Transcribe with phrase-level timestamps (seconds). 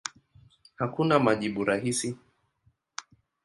[0.81, 2.17] Hakuna majibu rahisi.